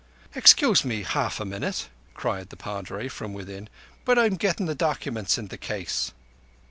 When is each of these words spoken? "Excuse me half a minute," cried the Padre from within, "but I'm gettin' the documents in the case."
"Excuse 0.33 0.83
me 0.83 1.03
half 1.03 1.39
a 1.39 1.45
minute," 1.45 1.87
cried 2.15 2.49
the 2.49 2.57
Padre 2.57 3.07
from 3.07 3.35
within, 3.35 3.69
"but 4.03 4.17
I'm 4.17 4.33
gettin' 4.35 4.65
the 4.65 4.73
documents 4.73 5.37
in 5.37 5.49
the 5.49 5.59
case." 5.59 6.11